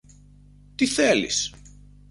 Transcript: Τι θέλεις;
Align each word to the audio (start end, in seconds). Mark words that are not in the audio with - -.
Τι 0.75 0.85
θέλεις; 0.85 1.53